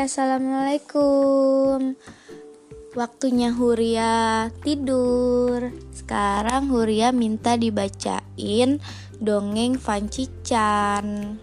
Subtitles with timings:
[0.00, 1.92] assalamualaikum.
[2.96, 5.70] Waktunya Huria tidur.
[5.92, 8.80] Sekarang Huria minta dibacain
[9.20, 11.36] dongeng Fancican.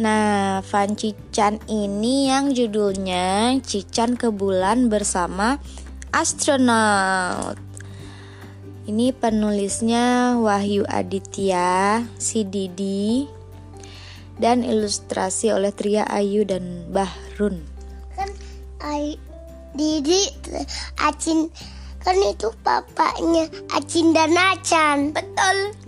[0.00, 5.60] Nah, Fancican ini yang judulnya Cican ke Bulan bersama
[6.08, 7.60] Astronaut.
[8.88, 13.41] Ini penulisnya Wahyu Aditya, si Didi,
[14.42, 17.62] dan ilustrasi oleh Tria Ayu dan Bahrun.
[18.18, 18.26] kan
[18.82, 19.14] Ay,
[19.78, 20.26] Didi
[20.98, 21.46] Acin
[22.02, 25.78] kan itu bapaknya Acin dan Acan Betul.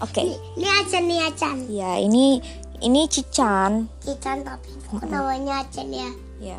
[0.00, 0.24] Oke.
[0.56, 2.40] ini Acan nih Acan Ya, ini
[2.80, 3.92] ini Cican.
[4.00, 6.08] Cican tapi kok namanya Acan ya
[6.40, 6.58] Ya.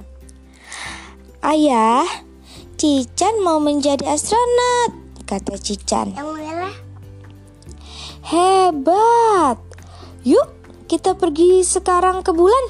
[1.42, 2.06] Ayah,
[2.78, 4.94] Cican mau menjadi astronot,
[5.30, 6.14] kata Cican.
[6.14, 6.74] yang merah
[8.26, 9.75] Hebat.
[10.26, 10.48] Yuk,
[10.90, 12.66] kita pergi sekarang ke bulan.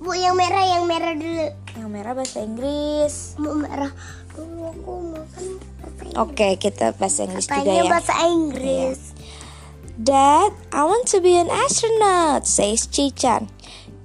[0.00, 1.44] bu yang merah yang merah dulu
[1.76, 3.36] Yang merah bahasa Inggris.
[3.36, 3.92] mau merah
[4.32, 5.46] dulu aku mau kan?
[6.16, 7.90] Oke, kita bahasa Inggris juga Apanya ya.
[7.90, 9.00] bahasa Inggris
[10.00, 13.52] Dad, I want to be an astronaut, says Chichan.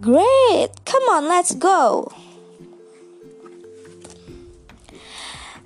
[0.03, 2.11] Great, come on, let's go.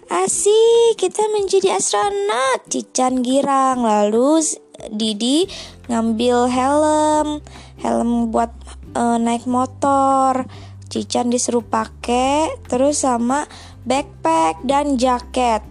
[0.10, 2.66] Asik, kita menjadi astronot.
[2.66, 3.86] Cican girang.
[3.86, 4.42] Lalu
[4.90, 5.46] Didi
[5.90, 7.42] ngambil helm,
[7.82, 8.54] helm buat
[8.96, 10.46] eh, naik motor.
[10.90, 13.46] Cican disuruh pakai, terus sama
[13.86, 15.62] backpack dan jaket.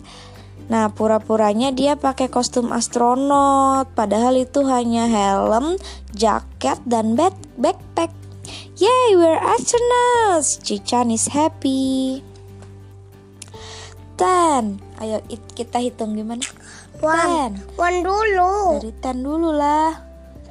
[0.71, 5.75] Nah, pura-puranya dia pakai kostum astronot, padahal itu hanya helm,
[6.15, 8.15] jaket, dan back backpack.
[8.79, 10.63] Yay, we're astronauts!
[10.63, 12.23] Cican is happy.
[14.15, 16.47] Ten, ayo it- kita hitung gimana?
[17.03, 20.08] one Ten, one dulu dari ten dulu lah.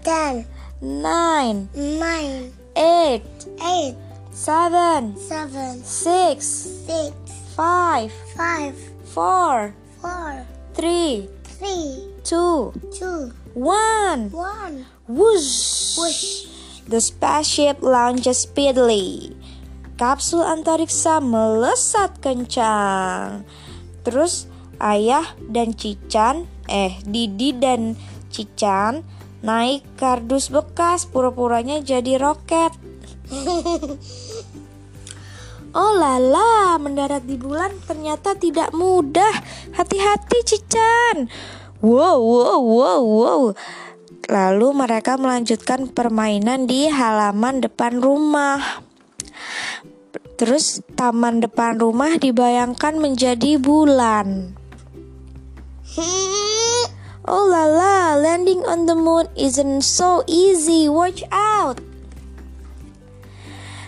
[0.07, 0.47] Ten
[0.79, 3.25] Nine, nine eight,
[3.65, 3.97] eight
[4.29, 6.45] seven, seven six,
[6.85, 7.17] six
[7.57, 8.77] five, five
[9.09, 10.45] four, four
[10.77, 11.25] three,
[11.57, 14.29] three two, two one.
[14.29, 15.97] one Whoosh!
[15.97, 16.45] Whoosh.
[16.85, 19.33] The spaceship launches speedily.
[19.97, 23.49] Kapsul antariksa melesat kencang.
[24.05, 24.45] Terus
[24.77, 27.97] ayah dan Cican, eh Didi dan
[28.29, 32.73] Cican naik kardus bekas pura-puranya jadi roket.
[35.77, 39.29] Oh lala, mendarat di bulan ternyata tidak mudah.
[39.77, 41.29] Hati-hati Cican.
[41.85, 43.41] Wow, wow, wow, wow.
[44.25, 48.81] Lalu mereka melanjutkan permainan di halaman depan rumah.
[50.41, 54.57] Terus taman depan rumah dibayangkan menjadi bulan.
[57.27, 57.76] Oh lala,
[58.37, 60.85] landing on the moon isn't so easy.
[60.85, 61.81] Watch out.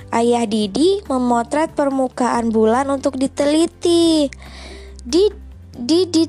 [0.09, 4.25] Ayah Didi memotret permukaan bulan untuk diteliti.
[5.05, 5.29] Di
[5.77, 6.25] Didi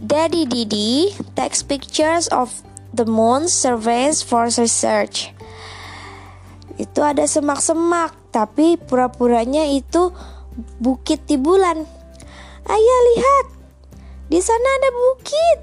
[0.00, 2.48] Daddy Didi takes pictures of
[2.96, 5.36] the moon surveys for research.
[6.80, 10.08] Itu ada semak-semak, tapi pura-puranya itu
[10.80, 11.84] bukit di bulan.
[12.64, 13.46] Ayah lihat,
[14.32, 15.58] di sana ada bukit.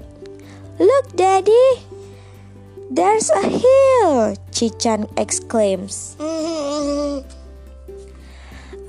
[0.78, 1.86] Look, Daddy.
[2.90, 6.14] There's a hill, Cican exclaims.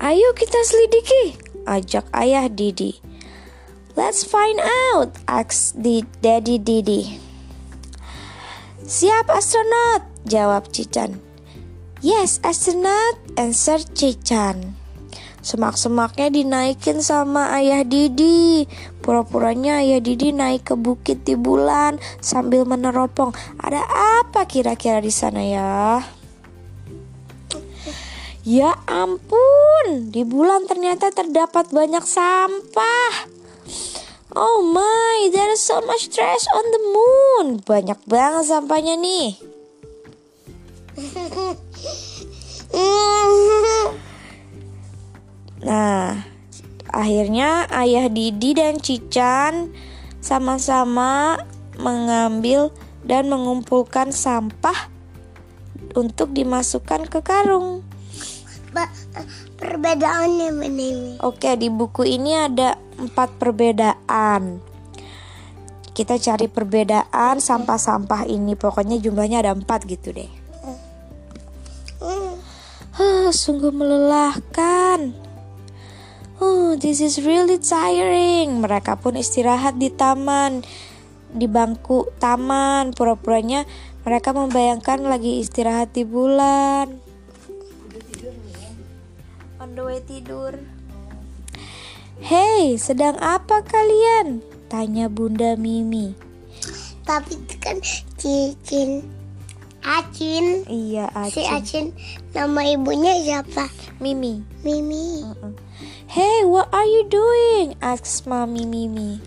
[0.06, 3.02] Ayo kita selidiki, ajak ayah Didi.
[3.96, 4.60] Let's find
[4.94, 7.18] out, asks the daddy Didi.
[8.84, 11.18] Siap astronaut, jawab Cican.
[12.04, 14.78] Yes, astronaut, answer Cican.
[15.46, 18.66] Semak-semaknya dinaikin sama ayah Didi.
[18.98, 23.30] Pura-puranya ayah Didi naik ke bukit di bulan sambil meneropong.
[23.62, 23.78] Ada
[24.26, 26.02] apa kira-kira di sana ya?
[28.42, 33.30] Ya ampun, di bulan ternyata terdapat banyak sampah.
[34.34, 37.46] Oh my, there is so much trash on the moon.
[37.62, 39.38] Banyak banget sampahnya nih.
[46.96, 49.68] Akhirnya ayah Didi dan Cican
[50.24, 51.36] sama-sama
[51.76, 52.72] mengambil
[53.04, 54.88] dan mengumpulkan sampah
[55.92, 57.84] untuk dimasukkan ke karung.
[58.72, 58.96] Ba-
[59.60, 61.12] perbedaannya mana ini?
[61.20, 64.64] Oke, di buku ini ada empat perbedaan.
[65.92, 68.56] Kita cari perbedaan sampah-sampah ini.
[68.56, 70.32] Pokoknya jumlahnya ada empat gitu deh.
[72.00, 72.36] Hmm.
[72.96, 75.25] Huh, sungguh melelahkan.
[76.36, 78.60] Oh, this is really tiring.
[78.60, 80.60] Mereka pun istirahat di taman,
[81.32, 82.92] di bangku taman.
[82.92, 83.64] Pura-puranya
[84.06, 86.94] Mereka membayangkan lagi istirahat di bulan.
[89.58, 90.54] On the way tidur.
[92.22, 94.46] Hei, sedang apa kalian?
[94.70, 96.14] Tanya Bunda Mimi.
[97.02, 97.82] Tapi itu kan
[98.14, 99.15] cincin
[99.86, 100.66] Acin.
[100.66, 101.54] Iya, Si Acin.
[101.54, 101.86] Acin
[102.34, 103.70] nama ibunya siapa?
[104.02, 104.42] Mimi.
[104.66, 105.22] Mimi.
[106.10, 107.78] Hey, what are you doing?
[107.78, 109.22] Asks Mami Mimi.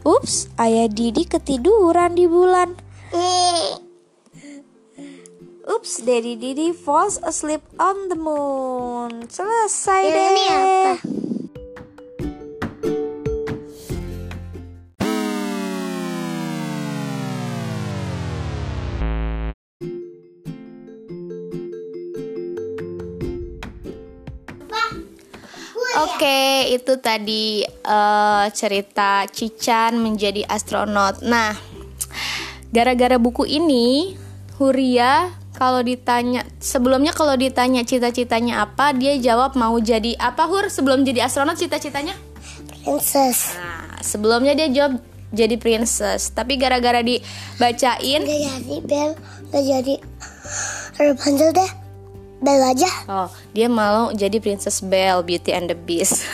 [0.00, 2.78] Ups, ayah Didi ketiduran di bulan.
[5.70, 9.28] Ups, Daddy Didi falls asleep on the moon.
[9.28, 10.26] Selesai Yang deh.
[10.26, 10.92] ini apa?
[26.00, 31.20] Oke, itu tadi eh, cerita Cican menjadi astronot.
[31.20, 31.52] Nah,
[32.72, 34.16] gara-gara buku ini,
[34.56, 35.28] Huria
[35.60, 41.28] kalau ditanya sebelumnya kalau ditanya cita-citanya apa, dia jawab mau jadi apa Hur sebelum jadi
[41.28, 42.16] astronot cita-citanya?
[42.80, 43.60] Princess.
[43.60, 49.10] Nah, sebelumnya dia jawab jadi princess, tapi gara-gara dibacain Gak jadi Bel.
[49.52, 49.94] Gak jadi.
[50.96, 51.79] Rapunzel deh.
[52.40, 52.88] Bel aja.
[53.04, 56.24] Oh, dia mau jadi Princess Belle, Beauty and the Beast.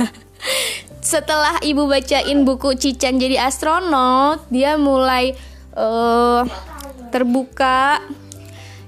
[1.03, 5.35] Setelah ibu bacain buku Cican jadi astronot, dia mulai
[5.75, 6.43] eh
[7.11, 7.99] terbuka.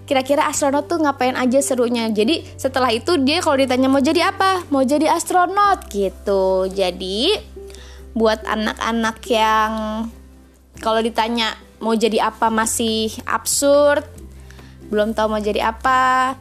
[0.09, 2.09] Kira-kira astronot tuh ngapain aja serunya.
[2.09, 6.65] Jadi setelah itu dia kalau ditanya mau jadi apa, mau jadi astronot gitu.
[6.71, 7.35] Jadi
[8.17, 9.73] buat anak-anak yang
[10.81, 14.07] kalau ditanya mau jadi apa masih absurd,
[14.89, 16.35] belum tahu mau jadi apa,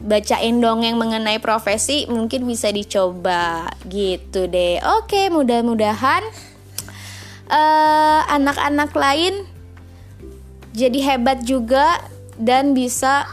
[0.00, 4.80] bacain dongeng mengenai profesi mungkin bisa dicoba gitu deh.
[5.00, 6.24] Oke, mudah-mudahan
[7.52, 9.44] eh, anak-anak lain
[10.72, 12.00] jadi hebat juga
[12.40, 13.28] dan bisa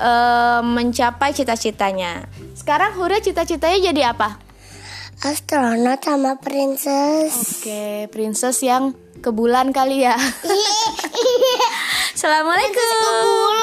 [0.00, 2.24] eh, mencapai cita-citanya.
[2.56, 4.46] Sekarang Hura cita-citanya jadi apa?
[5.16, 7.60] Astronot sama princess.
[7.60, 8.92] Oke, princess yang
[9.24, 10.12] ke bulan kali ya.
[12.16, 13.55] Assalamualaikum.